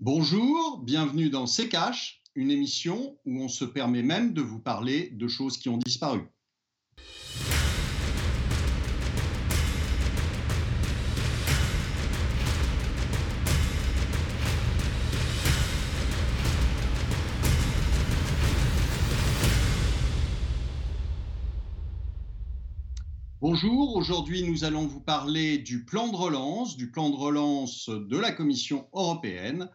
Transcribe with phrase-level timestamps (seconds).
[0.00, 5.10] Bonjour, bienvenue dans C'est Cash, une émission où on se permet même de vous parler
[5.10, 6.20] de choses qui ont disparu.
[23.50, 28.18] Bonjour, aujourd'hui nous allons vous parler du plan de relance, du plan de relance de
[28.18, 29.70] la Commission européenne.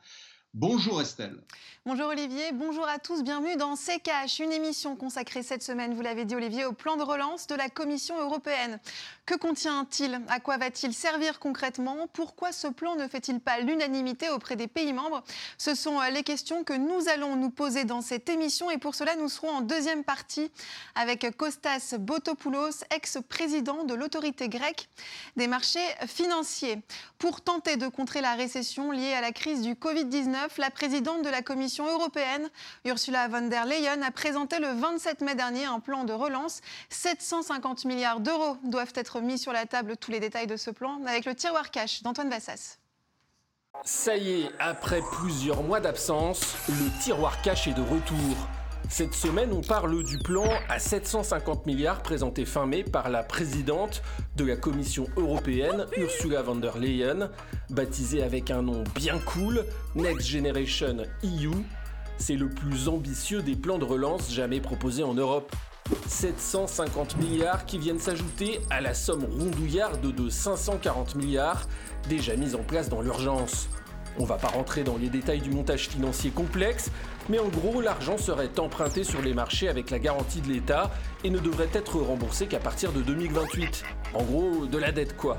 [0.55, 1.39] Bonjour Estelle.
[1.85, 6.23] Bonjour Olivier, bonjour à tous, bienvenue dans CKH, une émission consacrée cette semaine, vous l'avez
[6.23, 8.79] dit Olivier, au plan de relance de la Commission européenne.
[9.25, 10.21] Que contient-il?
[10.29, 12.07] À quoi va-t-il servir concrètement?
[12.13, 15.25] Pourquoi ce plan ne fait-il pas l'unanimité auprès des pays membres?
[15.57, 18.95] Ce sont euh, les questions que nous allons nous poser dans cette émission et pour
[18.95, 20.51] cela nous serons en deuxième partie
[20.95, 24.87] avec Kostas Botopoulos, ex-président de l'autorité grecque
[25.35, 26.81] des marchés financiers.
[27.17, 31.29] Pour tenter de contrer la récession liée à la crise du Covid-19, la présidente de
[31.29, 32.49] la Commission européenne,
[32.85, 36.61] Ursula von der Leyen, a présenté le 27 mai dernier un plan de relance.
[36.89, 39.97] 750 milliards d'euros doivent être mis sur la table.
[39.97, 42.77] Tous les détails de ce plan avec le tiroir cash d'Antoine Vassas.
[43.83, 48.62] Ça y est, après plusieurs mois d'absence, le tiroir cash est de retour.
[48.89, 54.03] Cette semaine, on parle du plan à 750 milliards présenté fin mai par la présidente
[54.35, 57.29] de la Commission européenne, Ursula von der Leyen,
[57.69, 61.51] baptisé avec un nom bien cool, Next Generation EU.
[62.17, 65.51] C'est le plus ambitieux des plans de relance jamais proposés en Europe.
[66.07, 71.67] 750 milliards qui viennent s'ajouter à la somme rondouillarde de 540 milliards
[72.07, 73.69] déjà mise en place dans l'urgence.
[74.19, 76.91] On va pas rentrer dans les détails du montage financier complexe,
[77.29, 80.91] mais en gros, l'argent serait emprunté sur les marchés avec la garantie de l'État
[81.23, 83.83] et ne devrait être remboursé qu'à partir de 2028.
[84.13, 85.37] En gros, de la dette quoi.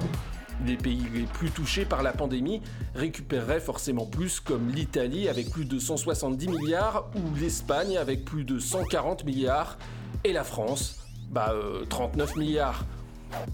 [0.64, 2.62] Les pays les plus touchés par la pandémie
[2.94, 8.58] récupéreraient forcément plus, comme l'Italie avec plus de 170 milliards, ou l'Espagne avec plus de
[8.58, 9.78] 140 milliards,
[10.22, 11.00] et la France,
[11.30, 11.54] bah
[11.88, 12.84] 39 euh, milliards.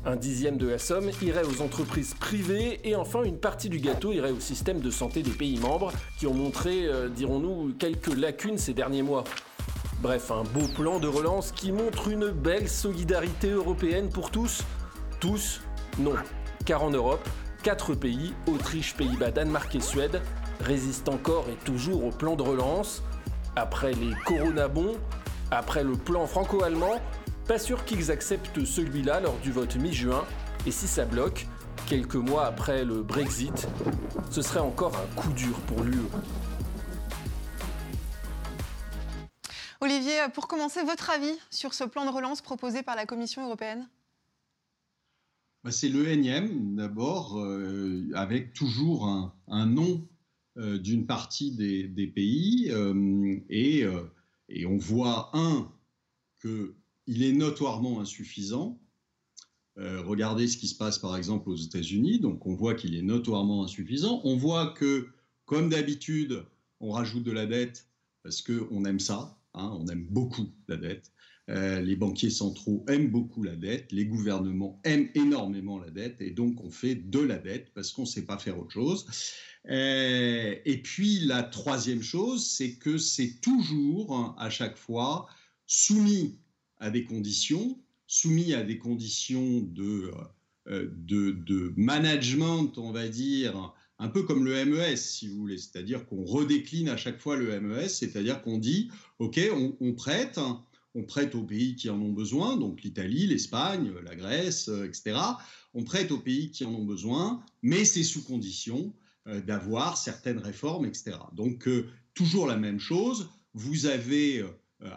[0.04, 4.12] Un dixième de la somme irait aux entreprises privées et enfin une partie du gâteau
[4.12, 8.58] irait au système de santé des pays membres qui ont montré, euh, dirons-nous, quelques lacunes
[8.58, 9.24] ces derniers mois.
[10.02, 14.62] Bref, un beau plan de relance qui montre une belle solidarité européenne pour tous.
[15.20, 15.60] Tous
[15.98, 16.14] Non.
[16.64, 17.28] Car en Europe,
[17.62, 20.22] quatre pays, Autriche, Pays-Bas, Danemark et Suède,
[20.60, 23.02] résistent encore et toujours au plan de relance.
[23.56, 24.96] Après les coronabons,
[25.50, 27.00] après le plan franco-allemand,
[27.46, 30.24] pas sûr qu'ils acceptent celui-là lors du vote mi-juin,
[30.66, 31.46] et si ça bloque,
[31.86, 33.66] quelques mois après le Brexit,
[34.30, 35.98] ce serait encore un coup dur pour l'UE.
[39.80, 43.88] Olivier, pour commencer, votre avis sur ce plan de relance proposé par la Commission européenne?
[45.64, 50.06] Bah, C'est le énième, d'abord, euh, avec toujours un, nom
[50.58, 52.70] euh, d'une partie des, pays.
[52.70, 53.84] Euh, et,
[54.50, 55.72] et, on voit, un,
[56.40, 58.80] que il est notoirement insuffisant.
[59.78, 63.02] Euh, regardez ce qui se passe par exemple aux États-Unis, donc on voit qu'il est
[63.02, 64.20] notoirement insuffisant.
[64.24, 65.08] On voit que,
[65.46, 66.44] comme d'habitude,
[66.80, 67.88] on rajoute de la dette
[68.22, 71.12] parce qu'on aime ça, hein, on aime beaucoup la dette.
[71.48, 76.30] Euh, les banquiers centraux aiment beaucoup la dette, les gouvernements aiment énormément la dette, et
[76.30, 79.06] donc on fait de la dette parce qu'on ne sait pas faire autre chose.
[79.68, 85.26] Euh, et puis la troisième chose, c'est que c'est toujours, à chaque fois,
[85.66, 86.38] soumis
[86.80, 90.10] à des conditions, soumis à des conditions de,
[90.68, 95.58] euh, de, de management, on va dire, un peu comme le MES, si vous voulez,
[95.58, 99.38] c'est-à-dire qu'on redécline à chaque fois le MES, c'est-à-dire qu'on dit, OK,
[99.80, 100.40] on, prête,
[100.94, 105.16] on prête aux pays qui en ont besoin, donc l'Italie, l'Espagne, la Grèce, euh, etc.
[105.74, 108.92] On prête aux pays qui en ont besoin, mais c'est sous condition
[109.28, 111.18] euh, d'avoir certaines réformes, etc.
[111.34, 111.68] Donc,
[112.14, 114.48] toujours la même chose, vous avez euh,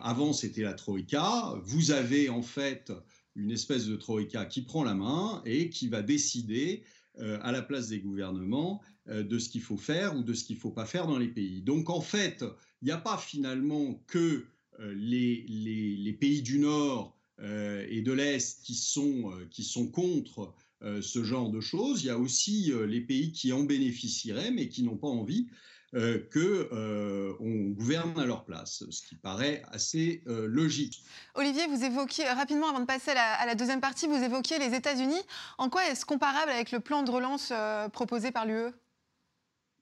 [0.02, 1.56] avant, c'était la Troïka.
[1.64, 2.92] Vous avez en fait
[3.36, 6.84] une espèce de Troïka qui prend la main et qui va décider
[7.20, 10.44] euh, à la place des gouvernements euh, de ce qu'il faut faire ou de ce
[10.44, 11.62] qu'il ne faut pas faire dans les pays.
[11.62, 12.44] Donc en fait,
[12.82, 14.46] il n'y a pas finalement que
[14.80, 22.04] les, pays du Nord et de l'Est qui sont contre ce genre de choses.
[22.04, 25.48] Il y a aussi les pays qui en bénéficieraient mais qui n'ont pas envie
[25.96, 26.40] euh, qu'on
[26.76, 31.04] euh, gouverne à leur place, ce qui paraît assez euh, logique.
[31.36, 35.22] Olivier, vous évoquiez rapidement, avant de passer à la, deuxième partie, vous évoquiez les États-Unis.
[35.60, 37.54] En quoi est-ce comparable avec le plan de relance
[37.92, 38.72] proposé par l'UE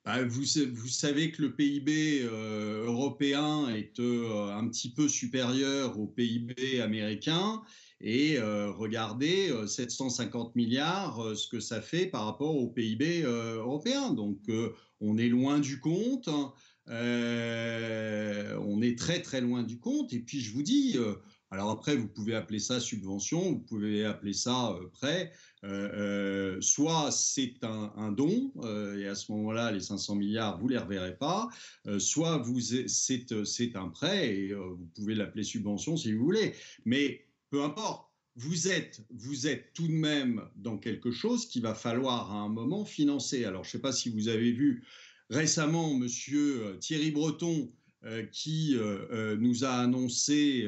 [0.04, 0.44] bah, vous,
[0.74, 7.62] vous, savez que le PIB européen est un petit peu supérieur au PIB américain.
[8.02, 14.12] Et regardez, 750 milliards, ce que ça fait par rapport au PIB européen.
[14.12, 14.40] Donc,
[15.02, 16.28] on est loin du compte.
[16.28, 16.54] Hein.
[16.88, 20.14] on est très très loin du compte.
[20.14, 20.98] Et puis je vous dis,
[21.50, 25.32] alors après, vous pouvez appeler ça subvention, vous pouvez appeler ça prêt.
[26.62, 28.54] soit c'est un, don,
[28.98, 31.50] et à ce moment-là, les 500 milliards, vous ne les reverrez pas.
[31.98, 32.42] soit
[32.88, 36.54] c'est un prêt, et vous pouvez l'appeler subvention si vous voulez.
[36.86, 41.76] Mais peu importe vous êtes, vous êtes tout de même dans quelque chose qu'il va
[41.76, 43.44] falloir à un moment financer.
[43.44, 44.84] Alors, je ne sais pas si vous avez vu
[45.30, 47.72] récemment Monsieur euh, Thierry Breton
[48.04, 50.68] euh, qui euh, nous a annoncé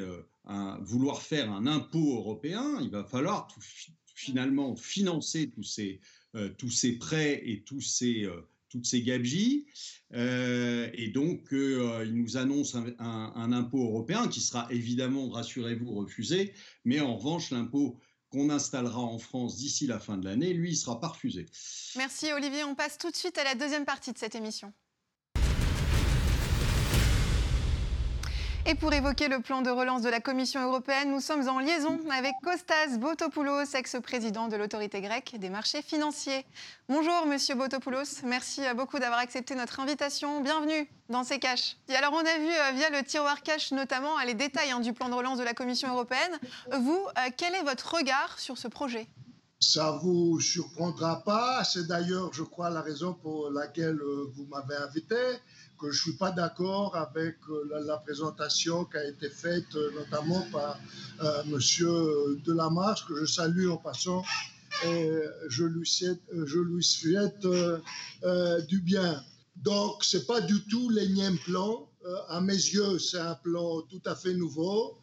[0.82, 2.78] vouloir faire un impôt européen.
[2.82, 3.48] Il va falloir
[4.14, 6.00] finalement financer tous ces,
[6.58, 8.28] tous ces prêts et tous ces
[8.74, 9.66] toutes ces gabegies.
[10.14, 16.54] Euh, et donc, euh, il nous annonce un, impôt européen qui sera évidemment, rassurez-vous, refusé.
[16.84, 18.00] Mais en revanche, l'impôt
[18.30, 21.46] qu'on installera en France d'ici la fin de l'année, lui, il sera pas refusé.
[21.96, 22.64] Merci Olivier.
[22.64, 24.72] On passe tout de suite à la deuxième partie de cette émission.
[28.66, 32.00] Et pour évoquer le plan de relance de la Commission européenne, nous sommes en liaison
[32.10, 36.46] avec Kostas Botopoulos, ex-président de l'autorité grecque des marchés financiers.
[36.88, 40.40] Bonjour Monsieur Botopoulos, merci beaucoup d'avoir accepté notre invitation.
[40.40, 41.76] Bienvenue dans ces caches.
[41.90, 44.94] Et alors on a vu euh, via le tiroir cash notamment les détails hein, du
[44.94, 46.38] plan de relance de la Commission européenne.
[46.72, 49.08] Vous, euh, quel est votre regard sur ce projet?
[49.60, 51.64] Ça vous surprendra pas.
[51.64, 55.16] C'est d'ailleurs, je crois, la raison pour laquelle euh, vous m'avez invité
[55.78, 59.90] que je ne suis pas d'accord avec euh, la, présentation qui a été faite euh,
[59.92, 60.78] notamment par
[61.22, 62.38] euh, M.
[62.44, 64.22] Delamarche, que je salue en passant.
[64.84, 65.08] Et
[65.48, 65.88] je lui
[66.64, 67.46] lui souhaite
[68.68, 69.22] du bien.
[69.56, 71.88] Donc, ce n'est pas du tout l'énième plan.
[72.28, 74.98] à mes yeux, c'est un plan tout à fait nouveau.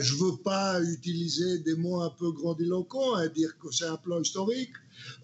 [0.00, 3.96] je ne veux pas utiliser des mots un peu grandiloquents et dire que c'est un
[3.96, 4.74] plan historique.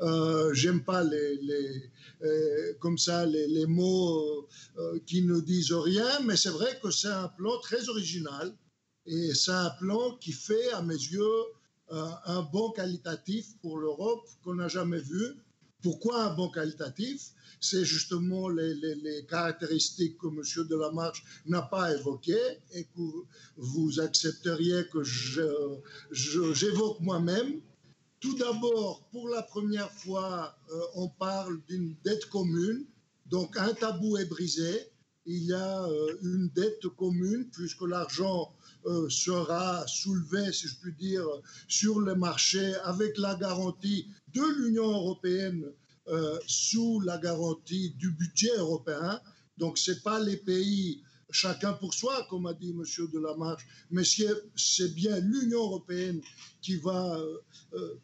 [0.01, 1.91] Euh, J'aime pas les,
[2.23, 7.09] euh, comme ça les, mots euh, qui ne disent rien, mais c'est vrai que c'est
[7.09, 8.55] un plan très original
[9.07, 11.43] et c'est un plan qui fait, à mes yeux,
[11.89, 15.37] un bon qualitatif pour l'Europe qu'on n'a jamais vu.
[15.83, 17.31] Pourquoi un bon qualitatif?
[17.61, 20.67] C'est justement les, caractéristiques que M.
[20.69, 23.03] Delamarche n'a pas évoquées et que
[23.57, 25.03] vous accepteriez que
[26.11, 27.61] j'évoque moi-même.
[28.21, 32.87] Tout d'abord, pour la première fois, euh, on parle d'une dette commune.
[33.27, 34.91] Donc un tabou est brisé.
[35.27, 38.55] Il y a euh, une dette commune puisque l'argent
[38.87, 41.27] euh, sera soulevé, si je puis dire,
[41.69, 45.65] sur le marché avec la garantie de l'Union européenne
[46.47, 49.21] sous la garantie du budget européen.
[49.59, 51.03] Donc ce n'est pas les pays
[51.37, 52.83] chacun pour soi, comme a dit M.
[53.13, 54.05] Delamarche, mais
[54.57, 56.21] c'est bien l'Union européenne
[56.63, 57.19] qui va
[57.75, 58.01] euh,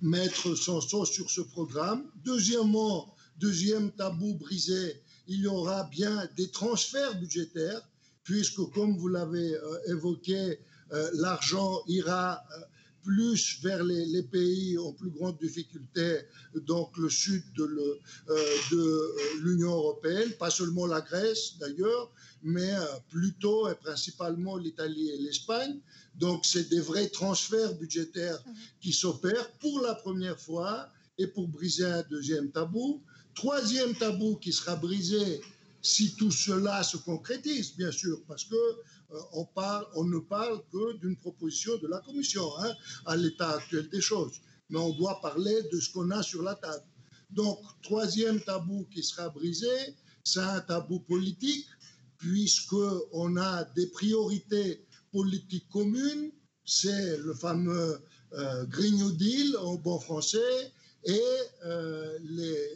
[0.00, 2.10] mettre son sceau sur ce programme.
[2.24, 7.82] Deuxièmement, deuxième tabou brisé, il y aura bien des transferts budgétaires,
[8.22, 10.60] puisque, comme vous l'avez euh, évoqué,
[10.92, 12.42] euh, l'argent ira
[13.04, 16.20] plus vers les, pays en plus grande difficulté,
[16.54, 18.00] donc le sud de
[19.42, 22.10] l'Union européenne, pas seulement la Grèce d'ailleurs,
[22.42, 22.72] mais
[23.08, 25.78] plutôt et principalement l'Italie et l'Espagne.
[26.14, 28.54] Donc, c'est des vrais transferts budgétaires mhm.
[28.80, 33.02] qui s'opèrent pour la première fois et pour briser un deuxième tabou.
[33.34, 35.40] Troisième tabou qui sera brisé
[35.82, 38.82] si tout cela se concrétise, bien sûr, parce que euh,
[39.32, 42.72] on, parle, on ne parle que d'une proposition de la Commission hein,
[43.06, 46.54] à l'état actuel des choses, mais on doit parler de ce qu'on a sur la
[46.54, 46.84] table.
[47.30, 49.68] Donc, troisième tabou qui sera brisé,
[50.22, 51.66] c'est un tabou politique,
[52.18, 54.84] puisqu'on a des priorités
[55.14, 56.32] politique commune,
[56.64, 58.00] c'est le fameux
[58.32, 60.72] euh, Green New Deal en bon français
[61.04, 61.20] et
[61.64, 62.18] euh,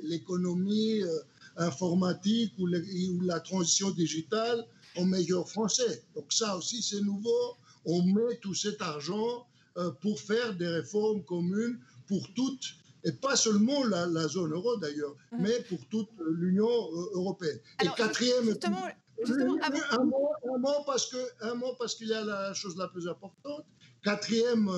[0.05, 1.19] l'économie euh,
[1.57, 4.65] informatique ou, ou, la transition digitale
[4.99, 6.05] en meilleur français.
[6.15, 7.57] Donc ça aussi c'est nouveau.
[7.85, 9.47] On met tout cet argent
[10.01, 11.79] pour faire des réformes communes
[12.09, 12.75] pour toutes
[13.05, 15.37] et pas seulement la, zone euro d'ailleurs, mmh.
[15.41, 16.69] mais pour toute l'Union
[17.15, 17.59] européenne.
[17.81, 18.49] et quatrième,
[19.27, 20.05] un,
[20.59, 23.65] mot, parce que un mot parce qu'il y a la chose la plus importante.
[24.03, 24.71] Quatrième,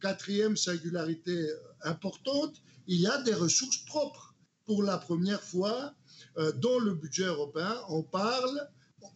[0.00, 1.48] quatrième singularité
[1.82, 4.34] importante, il y a des ressources propres.
[4.66, 5.92] Pour la première fois,
[6.38, 8.66] euh, dans le budget européen, on parle,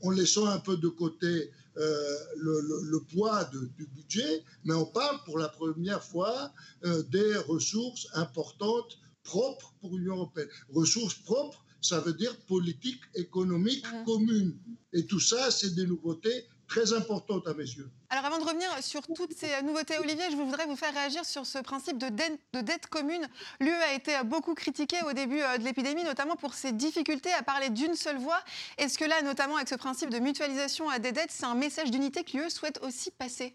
[0.03, 3.45] en laissant un peu de côté euh, le, poids
[3.77, 6.53] du budget, mais on parle pour la première fois
[6.85, 10.49] euh, des ressources importantes propres pour l'Union européenne.
[10.71, 14.57] Ressources propres ça veut dire politique économique commune.
[14.93, 17.91] Et tout ça, c'est des nouveautés très importante à mes yeux.
[18.11, 21.47] Alors avant de revenir sur toutes ces nouveautés, Olivier, je voudrais vous faire réagir sur
[21.47, 23.27] ce principe de dette, de dette commune.
[23.61, 27.43] L'UE a été beaucoup critiqué au début euh, de l'épidémie, notamment pour ses difficultés à
[27.43, 28.41] parler d'une seule voix.
[28.77, 32.23] Est-ce que là, notamment avec ce principe de mutualisation des dettes, c'est un message d'unité
[32.23, 33.55] que l'UE souhaite aussi passer?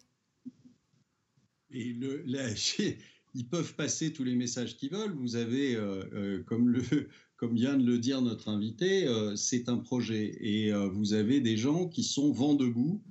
[1.72, 2.24] Et le,
[3.36, 5.14] ils peuvent passer tous les messages qu'ils veulent.
[5.14, 7.10] Vous avez, euh, euh, comme, le,
[7.44, 10.38] comme vient de le dire notre invité, c'est un projet.
[10.40, 13.04] Et vous avez des gens qui sont vent debout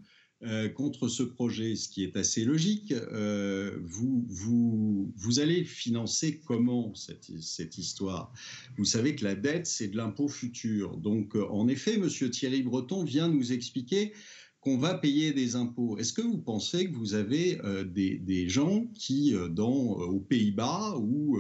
[0.44, 2.90] euh, contre ce projet, ce qui est assez logique.
[2.90, 8.32] Euh, vous, vous, vous, allez financer comment cette, cette histoire?
[8.76, 10.96] Vous savez que la dette, c'est de l'impôt futur.
[10.96, 14.14] Donc, euh, en effet, Monsieur Thierry Breton vient nous expliquer
[14.62, 15.98] qu'on va payer des impôts.
[15.98, 21.38] Est-ce que vous pensez que vous avez des, des, gens qui, dans, aux Pays-Bas ou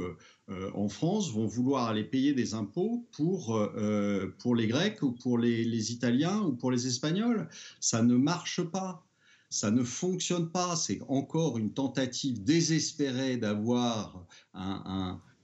[0.52, 5.12] euh, en France vont vouloir aller payer des impôts pour, euh, pour les Grecs ou
[5.12, 7.48] pour les, Italiens ou pour les Espagnols?
[7.80, 9.06] Ça ne marche pas.
[9.50, 10.76] Ça ne fonctionne pas.
[10.76, 14.26] C'est encore une tentative désespérée d'avoir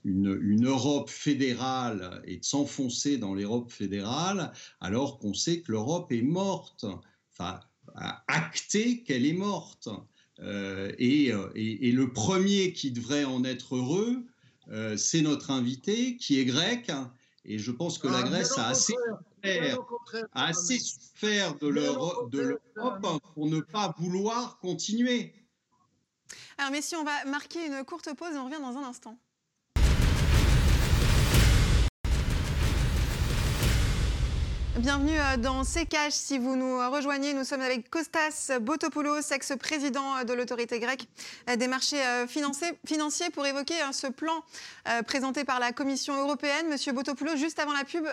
[0.03, 6.11] une, une, Europe fédérale et de s'enfoncer dans l'Europe fédérale alors qu'on sait que l'Europe
[6.11, 6.85] est morte.
[7.31, 7.59] Enfin,
[8.27, 9.89] acté qu'elle est morte.
[10.41, 14.25] Euh, et, et, le premier qui devrait en être heureux,
[14.69, 16.91] euh, c'est notre invité qui est grec.
[17.45, 19.79] Et je pense que la ah, Grèce a assez souffert,
[20.33, 22.31] assez souffert de l'Europe
[23.33, 25.33] pour ne pas vouloir continuer.
[26.57, 29.17] Alors messieurs, on va marquer une courte pause et on revient dans un instant.
[34.79, 36.11] Bienvenue euh, dans CKH.
[36.11, 41.05] Si vous nous rejoignez, nous sommes avec Kostas Botopoulos, ex-président euh, de l'autorité grecque
[41.49, 44.41] euh, des marchés financiers, pour évoquer ce plan
[45.05, 46.69] présenté par la Commission européenne.
[46.69, 48.05] Monsieur Botopoulos, juste avant la pub,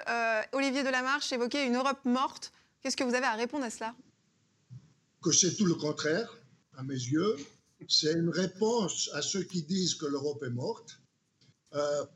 [0.53, 2.53] Olivier Delamarche évoquait une Europe morte.
[2.83, 3.95] Qu'est-ce que vous avez à répondre à cela?
[5.23, 6.37] Que c'est tout le contraire,
[6.77, 7.37] à mes yeux.
[7.89, 10.99] C'est une réponse à ceux qui disent que l'Europe est morte.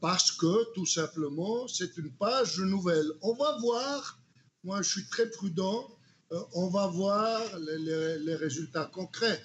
[0.00, 3.10] parce que tout simplement, c'est une page nouvelle.
[3.22, 4.19] On va voir
[4.64, 5.88] moi, je suis très prudent.
[6.32, 9.42] Euh, on va voir les, résultats concrets.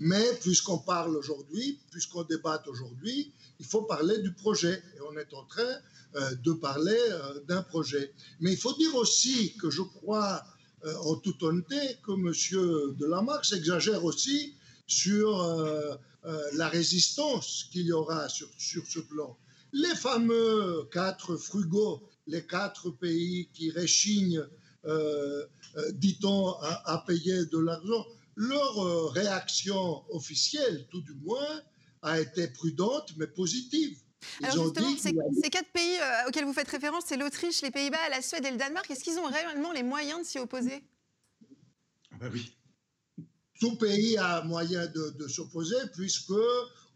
[0.00, 4.82] Mais puisqu'on parle aujourd'hui, puisqu'on débat aujourd'hui, il faut parler du projet.
[4.96, 5.76] Et on est en train
[6.16, 8.12] euh, de parler euh, d'un projet.
[8.40, 10.42] Mais il faut dire aussi que je crois,
[11.00, 12.94] en toute honnêteté, que M.
[12.98, 14.54] Delamarche exagère aussi
[14.86, 15.42] sur
[16.52, 19.34] la résistance qu'il y aura sur ce plan.
[19.72, 24.44] Les fameux quatre frugaux les quatre pays qui réchignent,
[24.84, 31.62] euh, euh, dit-on, à, payer de l'argent, leur euh, réaction officielle, tout du moins,
[32.02, 33.98] a été prudente mais positive.
[34.42, 38.44] Alors justement, ces, quatre pays auxquels vous faites référence, c'est l'Autriche, les Pays-Bas, la Suède
[38.46, 38.90] et le Danemark.
[38.90, 40.82] Est-ce qu'ils ont réellement les moyens de s'y opposer?
[42.10, 42.56] Ah bah oui.
[43.60, 46.32] Tout pays a moyen de, s'opposer puisque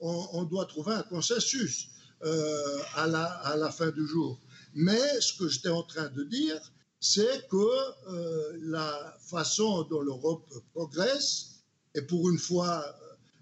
[0.01, 1.91] on, doit trouver un consensus
[2.23, 4.41] à, la, à la fin du jour.
[4.75, 6.61] Mais ce que j'étais en train de dire,
[7.01, 11.63] c'est que euh, la façon dont l'Europe progresse,
[11.95, 12.85] et pour une fois,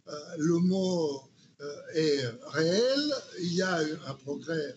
[0.08, 1.22] euh, le mot
[1.60, 4.76] euh, est réel, il y a un progrès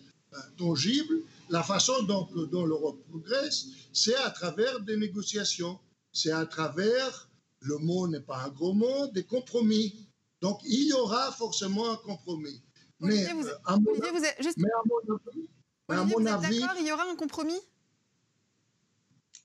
[0.57, 5.79] tangible, la façon dont, dont l'Europe progresse, c'est à travers des négociations,
[6.13, 7.29] c'est à travers,
[7.61, 10.07] le mot n'est pas un gros mot, des compromis.
[10.41, 12.61] Donc il y aura forcément un compromis.
[12.99, 13.25] mais,
[13.65, 13.93] à mon,
[14.39, 14.57] juste...
[14.57, 15.47] mais à mon avis,
[15.89, 17.59] à mon avis, il y aura un compromis?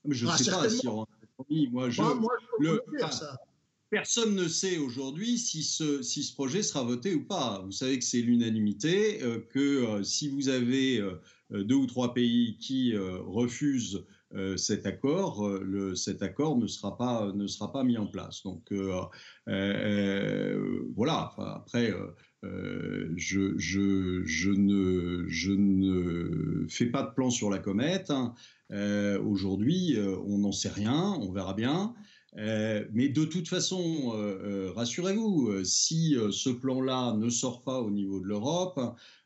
[0.07, 1.67] Je ne ah, sais pas s'il y aura un compromis.
[1.69, 2.01] Moi, je,
[2.59, 2.81] le,
[3.95, 7.61] Personne ne sait aujourd'hui si ce, si ce projet sera voté ou pas.
[7.63, 11.21] Vous savez que c'est l'unanimité, euh, que euh, si vous avez euh,
[11.51, 14.03] deux ou trois pays qui refusent
[14.57, 18.43] cet accord, le, cet accord ne sera, pas, ne sera pas mis en place.
[18.43, 18.73] Donc
[20.95, 21.93] voilà, après,
[22.45, 25.27] euh, je, ne,
[26.69, 28.11] fais pas de plan sur la comète.
[28.11, 28.33] Hein.
[28.71, 31.93] Euh, aujourd'hui, euh, on n'en sait rien, on verra bien.
[32.35, 34.11] mais de toute façon,
[34.75, 38.79] rassurez-vous, si ce plan-là ne sort pas au niveau de l'Europe,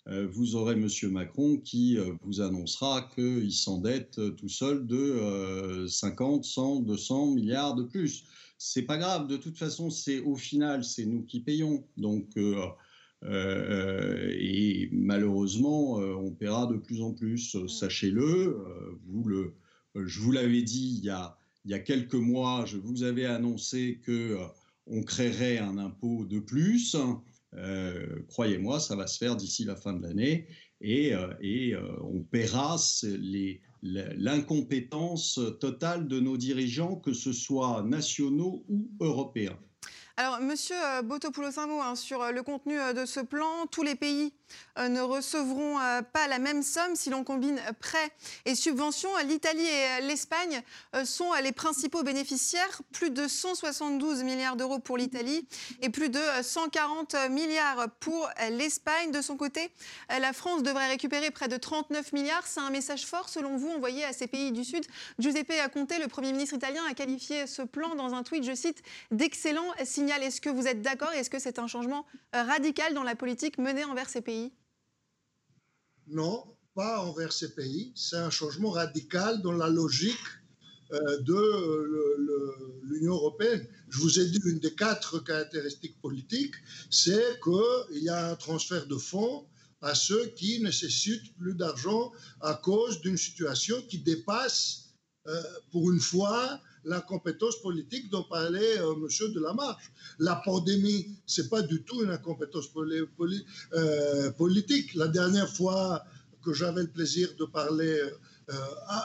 [0.06, 0.88] vous aurez M.
[1.12, 8.26] Macron qui vous annoncera qu'il s'endette tout seul de 50, 100, 200 milliards de plus.
[8.60, 11.84] C'est pas grave, de toute façon, c'est au final, c'est nous qui payons.
[11.98, 12.38] Donc,
[13.26, 17.58] euh, et malheureusement, euh, on paiera de plus en plus.
[17.68, 19.54] Sachez-le, euh, vous le,
[19.96, 23.26] je vous l'avais dit il y, a, il y a quelques mois, je vous avais
[23.26, 24.38] annoncé que
[24.88, 26.96] on créerait un impôt de plus.
[28.28, 30.48] Croyez-moi, ça va se faire d'ici la fin de l'année
[30.82, 32.78] et, et on paiera
[33.84, 39.60] l'incompétence totale de nos dirigeants, que ce soit nationaux ou européens.
[40.20, 43.68] Alors, Monsieur euh, Botopoulos, un hein, sur euh, le contenu euh, de ce plan.
[43.72, 44.34] Tous les pays
[44.78, 45.78] ne recevront
[46.14, 48.12] pas la même somme si l'on combine prêts
[48.46, 49.10] et subventions.
[49.26, 50.62] L'Italie et l'Espagne
[51.04, 52.82] sont les principaux bénéficiaires.
[52.92, 55.48] Plus de 172 milliards d'euros pour l'Italie
[55.82, 59.12] et plus de 140 milliards pour l'Espagne.
[59.12, 59.70] De son côté,
[60.10, 62.46] la France devrait récupérer près de 39 milliards.
[62.46, 64.86] C'est un message fort, selon vous, envoyé à ces pays du Sud.
[65.20, 68.82] Giuseppe Conte, le Premier ministre italien, a qualifié ce plan dans un tweet, je cite,
[69.12, 72.94] d'excellent signal est-ce que vous êtes d'accord et est-ce que c'est un changement euh, radical
[72.94, 74.39] dans la politique menée envers ces pays?
[76.10, 77.92] Non, pas envers ces pays.
[77.96, 80.18] C'est un changement radical dans la logique
[80.92, 83.66] euh, de l'Union européenne.
[83.90, 86.56] Je vous ai dit, une des quatre caractéristiques politiques,
[86.90, 89.46] c'est qu'il y a un transfert de fonds
[89.82, 92.12] à ceux qui nécessitent plus d'argent
[92.42, 94.96] à cause d'une situation qui dépasse,
[95.28, 99.34] euh, pour une fois, la compétence politique dont parlait euh, M.
[99.34, 99.92] Delamarche.
[100.20, 102.70] La pandémie, ce n'est pas du tout une incompétence
[103.74, 104.94] euh, politique.
[104.96, 106.04] La dernière fois
[106.44, 108.02] que j'avais le plaisir de parler
[108.50, 108.54] euh,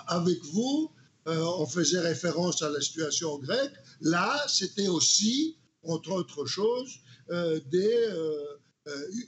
[0.06, 0.90] avec vous,
[1.26, 3.72] on faisait référence à la situation grecque.
[4.02, 6.98] Là, c'était aussi, entre autres choses,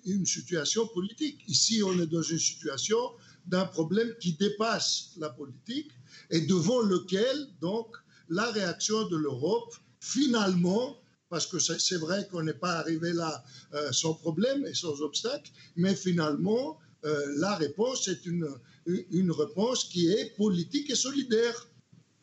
[0.05, 1.41] une situation politique.
[1.49, 2.99] Ici, on est dans une situation
[3.47, 5.91] d'un problème qui dépasse la politique
[6.31, 7.97] et devant lequel, donc,
[8.29, 10.97] la réaction de l'Europe, finalement,
[11.29, 13.43] parce que c'est vrai qu'on n'est pas arrivé là
[13.75, 18.49] euh, sans problème et sans obstacle, mais finalement, euh, la réponse est une,
[18.87, 21.69] une réponse qui est politique et solidaire.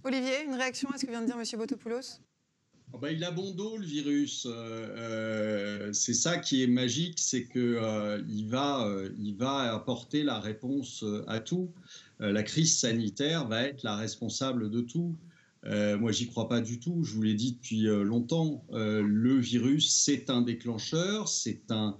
[0.03, 1.59] Olivier, une réaction à ce que vient de dire M.
[1.59, 2.19] Botopoulos
[2.93, 4.47] oh bah, il a bon dos, le virus.
[4.49, 7.79] Euh, c'est ça qui est magique, c'est qu'il
[8.29, 11.71] il va, il va apporter la réponse à tout.
[12.19, 15.15] la crise sanitaire va être la responsable de tout.
[15.65, 17.03] Euh, moi, j'y crois pas du tout.
[17.03, 18.63] Je vous l'ai dit depuis euh, longtemps.
[18.73, 21.95] Euh, le virus, c'est un déclencheur, c'est un,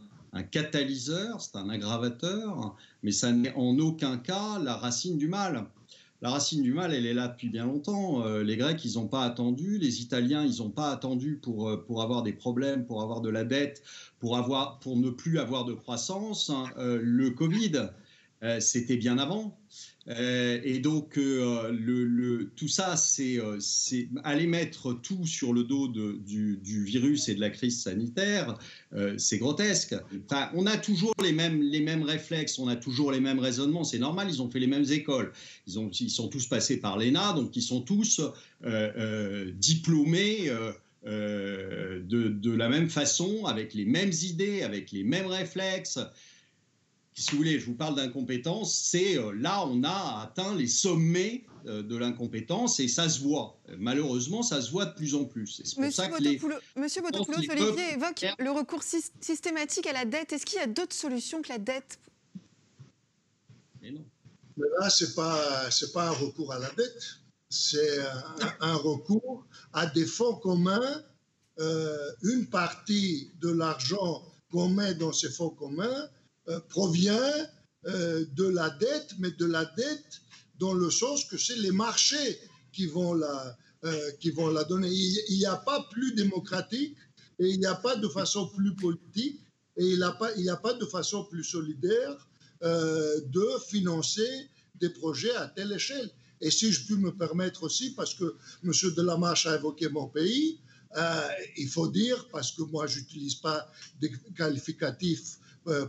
[0.52, 5.68] catalyseur, c'est un aggravateur, mais ça n'est en aucun cas la racine du mal.
[6.24, 8.26] La racine du mal, elle est là depuis bien longtemps.
[8.40, 9.78] les Grecs, ils n'ont pas attendu.
[9.78, 13.44] Les Italiens, ils n'ont pas attendu pour, pour avoir des problèmes, pour avoir de la
[13.44, 13.84] dette,
[14.20, 16.50] pour, avoir, pour ne plus avoir de croissance.
[16.78, 17.90] Le Covid,
[18.60, 19.60] c'était bien avant.
[20.10, 26.60] Euh, et donc, euh, tout ça, euh, c'est aller mettre tout sur le dos du,
[26.62, 28.58] virus et de la crise sanitaire,
[29.18, 29.96] c'est grotesque.
[30.54, 34.42] On a toujours les mêmes, réflexes, on a toujours les mêmes raisonnements, c'est normal, ils
[34.42, 35.32] ont fait les mêmes écoles.
[35.68, 38.22] Ils, ont, ils sont tous passés par l'ENA, donc ils sont tous
[39.56, 40.52] diplômés.
[41.06, 46.00] de, la même façon, avec les mêmes idées, avec les mêmes réflexes
[47.16, 51.44] si vous voulez, je vous parle d'incompétence, c'est euh, là, on a atteint les sommets
[51.68, 53.60] euh, de l'incompétence et ça se voit.
[53.78, 55.62] Malheureusement, ça se voit de plus en plus.
[55.78, 60.34] Monsieur Botopoulos, Olivier évoque le recours systématique à la dette.
[60.34, 62.00] Est-ce qu'il y a d'autres solutions que la dette?
[63.82, 64.06] Mais non.
[64.58, 68.00] Mais là, ce n'est pas, pas un recours à la dette, c'est
[68.60, 71.04] un, recours à des fonds communs.
[71.60, 76.10] Euh, une partie de l'argent qu'on met dans ces fonds communs
[76.70, 77.48] provient
[77.86, 80.22] euh, de la dette, mais de la dette
[80.58, 82.40] dans le sens que c'est les marchés
[82.72, 84.90] qui vont la, euh, qui vont la donner.
[84.90, 86.96] Il n'y a pas plus démocratique
[87.40, 89.42] et il n'y a pas de façon plus politique
[89.76, 92.16] et il n'y a, pas, de façon plus solidaire
[92.62, 96.10] de financer des projets à telle échelle.
[96.40, 98.72] Et si je puis me permettre aussi, parce que M.
[98.96, 100.60] Delamarche a évoqué mon pays,
[101.58, 103.68] il faut dire, parce que moi, je n'utilise pas
[104.00, 105.43] des qualificatifs euh,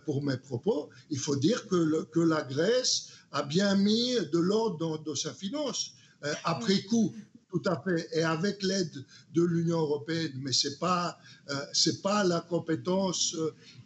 [0.05, 5.03] pour mes propos, il faut dire que, que la Grèce a bien mis de l'ordre
[5.05, 5.93] dans, sa finance.
[6.25, 7.15] Euh, après coup,
[7.51, 11.19] tout à fait, et avec l'aide de l'Union européenne, mais ce n'est pas,
[11.51, 13.37] euh, pas la compétence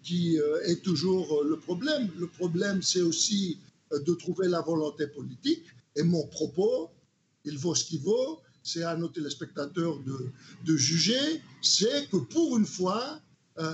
[0.02, 2.08] qui est toujours le problème.
[2.18, 3.58] Le problème, c'est aussi
[3.90, 5.64] de trouver la volonté politique.
[5.96, 6.90] Et mon propos,
[7.44, 10.30] il vaut ce qu'il vaut, c'est à nos téléspectateurs de,
[10.64, 13.27] de juger, c'est que pour une fois, euh,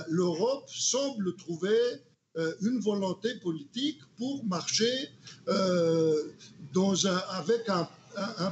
[0.07, 2.01] l'Europe semble trouver
[2.37, 5.09] euh, une volonté politique pour marcher
[5.47, 6.33] euh,
[6.73, 7.87] dans un, avec un,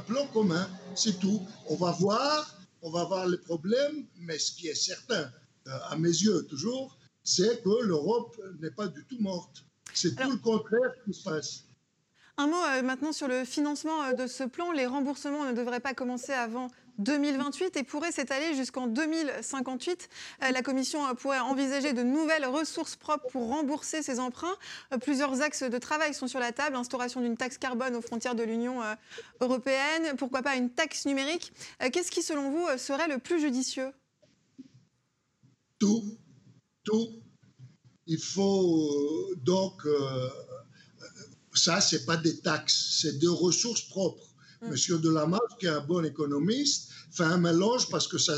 [0.06, 0.68] plan commun.
[0.94, 1.42] C'est tout.
[1.68, 5.30] On va voir, on va voir les problèmes, mais ce qui est certain,
[5.66, 9.64] à mes yeux toujours, c'est que l'Europe n'est pas du tout morte.
[9.94, 11.64] C'est tout le contraire qui se passe.
[12.36, 14.72] Un mot euh, maintenant sur le financement euh, de ce plan.
[14.72, 20.08] Les remboursements ne devraient pas commencer avant 2028 et pourraient s'étaler jusqu'en 2058.
[20.42, 24.56] Euh, la Commission pourrait envisager de nouvelles ressources propres pour rembourser ces emprunts.
[25.00, 26.76] Plusieurs axes de travail sont sur la table.
[26.76, 28.80] Instauration d'une taxe carbone aux frontières de l'Union
[29.40, 30.16] européenne.
[30.16, 31.52] Pourquoi pas une taxe numérique?
[31.92, 33.92] Qu'est-ce qui, selon vous, serait le plus judicieux?
[35.78, 36.18] Tout.
[36.84, 37.08] Tout.
[38.06, 39.82] Il faut donc
[41.54, 44.33] ça, ce n'est pas des taxes, c'est des ressources propres.
[44.64, 44.70] Mm.
[44.70, 48.34] Monsieur Delamarche, qui est un bon économiste, fait un mélange parce que, ça,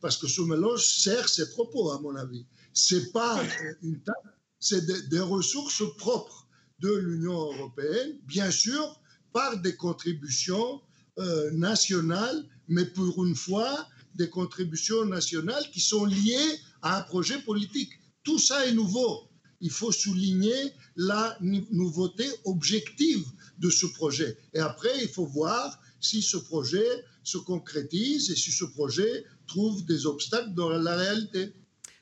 [0.00, 2.46] parce que ce mélange sert ses propos, à mon avis.
[2.72, 3.42] Ce n'est pas
[3.82, 4.18] une taxe,
[4.58, 6.46] c'est des, ressources propres
[6.80, 9.00] de l'Union européenne, bien sûr,
[9.32, 10.80] par des contributions
[11.18, 17.38] euh, nationales, mais pour une fois, des contributions nationales qui sont liées à un projet
[17.42, 17.92] politique.
[18.24, 19.28] Tout ça est nouveau
[19.60, 23.24] il faut souligner la nouveauté objective
[23.58, 24.36] de ce projet.
[24.54, 26.86] Et après, il faut voir si ce projet
[27.22, 31.52] se concrétise et si ce projet trouve des obstacles dans la réalité.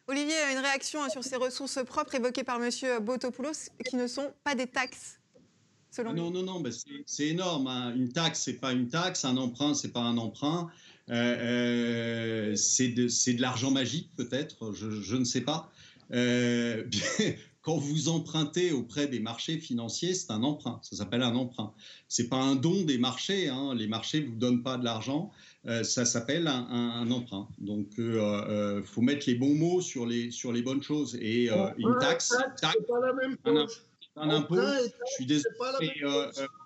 [0.07, 2.71] Olivier, une réaction sur ces ressources propres évoquées par M.
[3.03, 5.19] Botopoulos qui ne sont pas des taxes
[5.91, 6.63] Selon non, non, non,
[7.07, 7.69] c'est énorme.
[7.69, 7.95] Hein.
[7.95, 9.25] Une taxe, c'est pas une taxe.
[9.25, 10.69] Un emprunt, c'est pas un emprunt.
[11.09, 11.15] Euh,
[12.51, 14.73] euh, c'est de, de l'argent magique, peut-être.
[14.73, 15.71] Je, je, ne sais pas.
[16.13, 16.83] Euh,
[17.65, 20.79] quand vous empruntez auprès des marchés financiers, c'est un emprunt.
[20.83, 21.73] Ça s'appelle un emprunt.
[22.09, 23.49] C'est pas un don des marchés.
[23.49, 23.75] Hein.
[23.75, 25.33] Les marchés vous donnent pas de l'argent.
[25.67, 27.49] Euh, ça s'appelle un, emprunt.
[27.59, 31.17] Donc, il euh, faut mettre les bons mots sur les sur les bonnes choses.
[31.23, 31.49] Et
[31.79, 33.39] une taxe, pas la même
[34.17, 34.57] un, impôt.
[34.57, 35.55] Je suis désolé.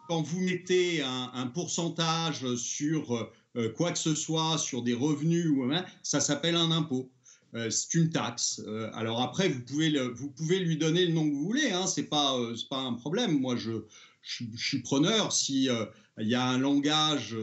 [0.09, 3.31] quand vous mettez un, un pourcentage sur
[3.77, 5.53] quoi que ce soit, sur des revenus,
[6.03, 7.09] ça s'appelle un impôt.
[7.55, 8.61] Euh, c'est une taxe.
[8.67, 11.87] Euh, alors après, vous pouvez, vous pouvez lui donner le nom que vous voulez, hein,
[11.87, 13.39] c'est pas, euh, pas un problème.
[13.39, 13.85] Moi, je,
[14.23, 15.71] suis preneur si
[16.19, 17.35] il y a un langage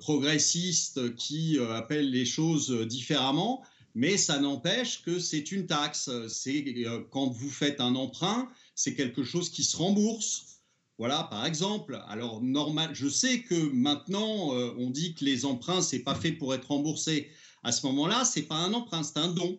[0.00, 3.62] progressiste qui appelle les choses différemment,
[3.94, 6.10] mais ça n'empêche que c'est une taxe.
[6.26, 6.64] C'est
[7.10, 10.62] quand vous faites un emprunt, c'est quelque chose qui se rembourse.
[10.98, 12.02] Voilà, par exemple.
[12.08, 16.52] Alors normal, je sais que maintenant on dit que les emprunts c'est pas fait pour
[16.52, 17.30] être remboursé
[17.62, 19.58] à ce moment-là, c'est pas un emprunt, c'est un don.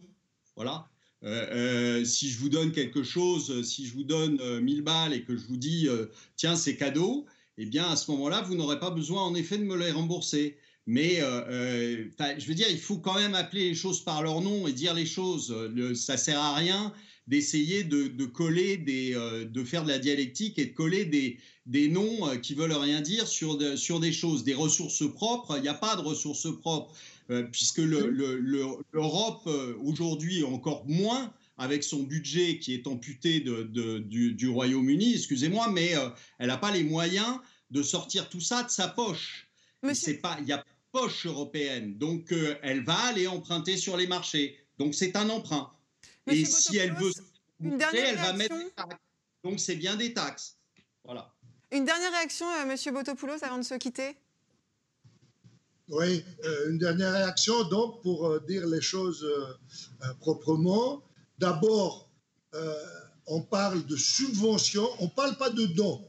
[0.56, 0.90] Voilà.
[1.24, 5.14] Euh, euh, si je vous donne quelque chose, si je vous donne 1000 euh, balles
[5.14, 5.88] et que je vous dis
[6.38, 7.26] tiens c'est cadeau,
[7.58, 10.58] eh bien à ce moment-là vous n'aurez pas besoin en effet de me les rembourser.
[10.86, 14.74] Mais je veux dire, il faut quand même appeler les choses par leur nom et
[14.74, 15.56] dire les choses.
[15.94, 16.94] Ça ça sert à rien
[17.28, 19.14] d'essayer de, coller des,
[19.48, 23.28] de faire de la dialectique et de coller des, des noms qui veulent rien dire
[23.28, 25.58] sur, sur des choses, des ressources propres.
[25.58, 26.96] Il n'y a pas de ressources propres.
[27.32, 35.14] Euh, puisque l'Europe, euh, aujourd'hui, encore moins, avec son budget qui est amputé du, Royaume-Uni,
[35.14, 37.38] excusez-moi, mais euh, elle n'a pas les moyens
[37.70, 39.48] de sortir tout ça de sa poche.
[39.84, 39.92] Il
[40.46, 44.58] n'y a pas poche européenne, donc elle va aller emprunter sur les marchés.
[44.80, 45.72] Donc c'est un emprunt.
[46.26, 47.12] Et si elle veut
[47.62, 48.96] elle va mettre des taxes.
[49.44, 50.58] Donc c'est bien des taxes.
[51.04, 51.32] Voilà.
[51.72, 54.16] Une dernière réaction, Monsieur Botopoulos, avant de se quitter?
[55.90, 61.04] Oui, euh, une dernière réaction, donc, pour euh, dire les choses euh, proprement.
[61.40, 62.10] D'abord,
[63.28, 66.04] on parle de subventions, on ne parle pas de dons.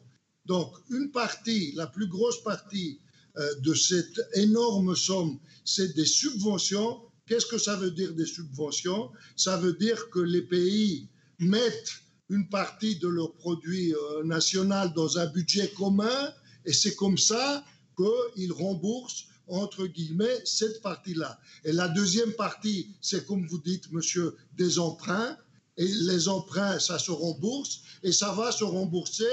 [0.46, 2.98] Donc, une partie, la plus grosse partie
[3.36, 7.00] de cette énorme somme, c'est des subventions.
[7.26, 9.10] Qu'est-ce que ça veut dire des subventions?
[9.36, 11.92] Ça veut dire que les pays mettent
[12.28, 16.32] une partie de leur produit national dans un budget commun
[16.64, 17.64] et c'est comme ça
[17.96, 21.38] qu'ils remboursent entre guillemets, cette partie-là.
[21.64, 25.36] Et la deuxième partie, c'est comme vous dites, monsieur, des emprunts.
[25.76, 29.24] Et les emprunts, ça se rembourse et ça va se rembourser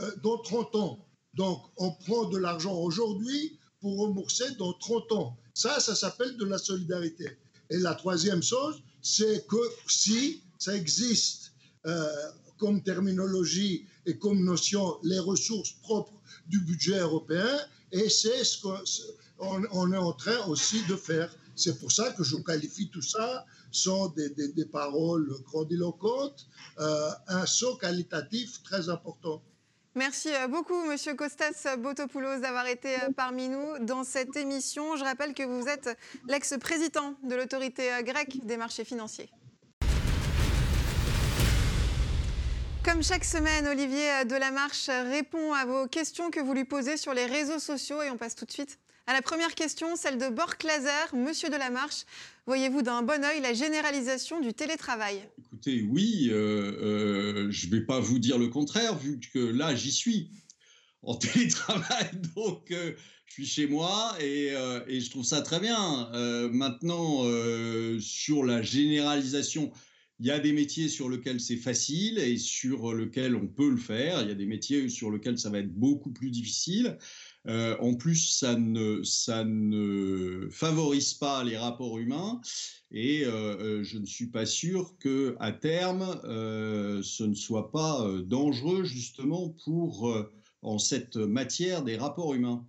[0.00, 1.06] euh, dans 30 ans.
[1.34, 5.36] Donc, on prend de l'argent aujourd'hui pour rembourser dans 30 ans.
[5.54, 7.36] Ça, ça s'appelle de la solidarité.
[7.70, 11.52] Et la troisième chose, c'est que si ça existe
[11.86, 12.06] euh,
[12.58, 16.12] comme terminologie et comme notion les ressources propres
[16.46, 17.58] du budget européen,
[17.90, 18.68] et c'est ce que
[19.42, 21.34] on, est en train aussi de faire.
[21.56, 26.46] C'est pour ça que je qualifie tout ça sont des, paroles grandiloquentes,
[26.78, 29.42] euh, un saut qualitatif très important.
[29.94, 34.96] Merci euh, beaucoup, Monsieur Kostas Botopoulos, d'avoir été euh, parmi nous dans cette émission.
[34.96, 39.30] Je rappelle que vous êtes l'ex-président de l'autorité grecque des marchés financiers.
[42.92, 47.24] Comme chaque semaine, Olivier Delamarche répond à vos questions que vous lui posez sur les
[47.24, 50.62] réseaux sociaux et on passe tout de suite à la première question, celle de Bork
[50.62, 51.14] Laser.
[51.14, 52.04] Monsieur Delamarche,
[52.44, 55.26] voyez-vous d'un bon oeil la généralisation du télétravail?
[55.38, 59.74] Écoutez, oui, euh, euh, je ne vais pas vous dire le contraire, vu que là,
[59.74, 60.30] j'y suis.
[61.00, 66.10] en télétravail, donc je suis chez moi et, je trouve ça très bien.
[66.52, 67.24] maintenant,
[68.00, 69.72] sur la généralisation,
[70.20, 73.76] il y a des métiers sur lesquels c'est facile et sur lesquels on peut le
[73.76, 74.22] faire.
[74.22, 76.96] Il y a des métiers sur lesquels ça va être beaucoup plus difficile.
[77.48, 82.40] Euh, en plus, ça ne, ça ne favorise pas les rapports humains
[82.92, 88.06] et euh, euh, je ne suis pas sûr que à terme, ce ne soit pas
[88.24, 90.14] dangereux justement pour
[90.62, 92.64] en cette matière des rapports humains.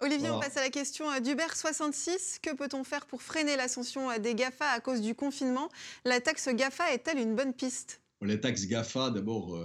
[0.00, 2.40] Olivier, on passe à la question d'Uber66.
[2.42, 5.70] Que peut-on faire pour freiner l'ascension des GAFA à cause du confinement?
[6.04, 8.02] La taxe GAFA est-elle une bonne piste?
[8.20, 9.58] La taxe GAFA, d'abord,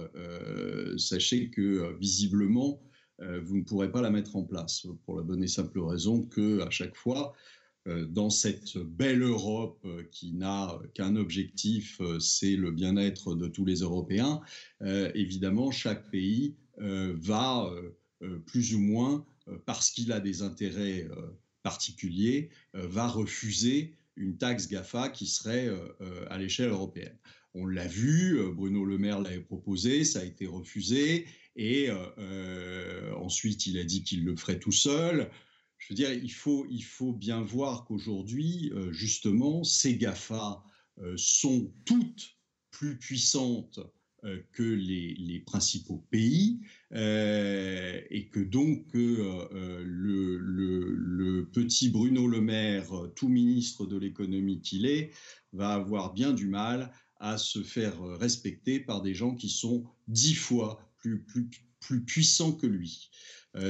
[0.96, 2.80] sachez que visiblement,
[3.18, 6.60] vous ne pourrez pas la mettre en place pour la bonne et simple raison que
[6.62, 7.34] à chaque fois,
[7.86, 14.40] dans cette belle Europe qui n'a qu'un objectif, c'est le bien-être de tous les Européens,
[14.80, 17.70] évidemment, chaque pays va
[18.46, 19.31] plus ou moins euh,
[19.66, 25.70] parce qu'il a des intérêts euh, particuliers, euh, va refuser une taxe GAFA qui serait
[26.28, 27.16] à l'échelle européenne.
[27.54, 31.26] On l'a vu, Bruno Le Maire l'avait proposé, ça a été refusé,
[31.56, 31.88] et
[33.16, 35.30] ensuite il a dit qu'il le ferait tout seul.
[35.78, 40.62] Je veux dire, il faut, bien voir qu'aujourd'hui, justement, ces GAFA
[41.16, 42.36] sont toutes
[42.72, 43.84] plus puissantes euh,
[44.52, 46.60] que les, principaux pays
[46.92, 54.86] euh, et que donc euh, le, petit Bruno Le Maire, tout ministre de l'économie qu'il
[54.86, 55.10] est,
[55.52, 60.34] va avoir bien du mal à se faire respecter par des gens qui sont dix
[60.34, 63.10] fois plus, plus, plus puissants que lui.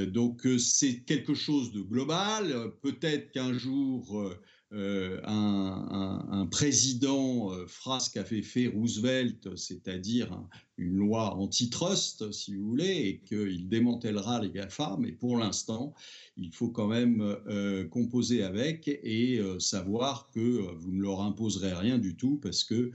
[0.07, 2.71] donc c'est quelque chose de global.
[2.81, 4.33] Peut-être qu'un jour
[4.73, 10.37] euh, un, président euh, fera ce qu'a fait Roosevelt, c'est-à-dire
[10.77, 15.93] une loi antitrust, si vous voulez, et qu'il démantèlera les GAFA, mais pour l'instant,
[16.37, 21.97] il faut quand même euh, composer avec et savoir que vous ne leur imposerez rien
[21.97, 22.91] du tout, parce que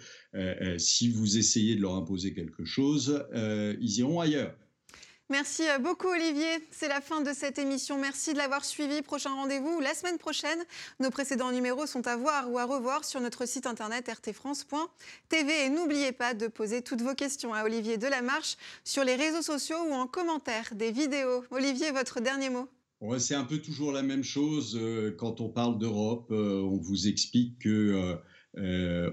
[0.79, 4.55] si vous essayez de leur imposer quelque chose, ils iront ailleurs.
[5.31, 6.49] Merci euh, beaucoup Olivier.
[6.71, 7.99] C'est la fin de cette émission.
[7.99, 9.03] Merci de l'avoir suivi.
[9.03, 10.59] Prochain rendez-vous la semaine prochaine.
[11.01, 15.67] Nos précédents numéros sont à voir ou à revoir sur notre site internet rtfrance.tv.
[15.67, 19.77] Et n'oubliez pas de poser toutes vos questions à Olivier Delamarche sur les réseaux sociaux
[19.91, 21.45] ou en commentaire des vidéos.
[21.51, 22.67] Olivier, votre dernier mot
[23.19, 26.29] C'est un peu toujours la même chose euh, quand on parle d'Europe.
[26.31, 28.17] Euh, on vous explique que...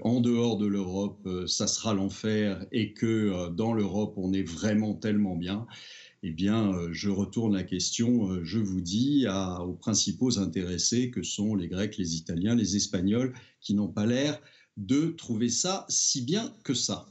[0.02, 5.36] en dehors de l'Europe, ça sera l'enfer et que dans l'Europe, on est vraiment tellement
[5.36, 5.66] bien
[6.22, 11.22] eh bien, euh, je retourne la question, euh, je vous dis, aux principaux intéressés que
[11.22, 14.40] sont les Grecs, les Italiens, les Espagnols, qui n'ont pas l'air
[14.76, 17.06] de trouver ça si bien que ça.